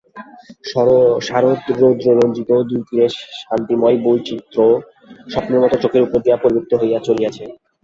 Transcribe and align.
শারদরৌদ্ররঞ্জিত 1.27 2.49
দুই 2.69 2.81
তীরের 2.87 3.11
শান্তিময় 3.41 3.97
বৈচিত্র্য 4.05 4.67
স্বপ্নের 5.31 5.61
মতো 5.63 5.75
চোখের 5.83 6.05
উপর 6.07 6.19
দিয়া 6.25 6.37
পরিবর্তিত 6.37 6.73
হইয়া 6.81 6.99
চলিয়াছে। 7.07 7.43